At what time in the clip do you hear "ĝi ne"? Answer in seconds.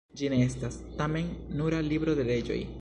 0.19-0.37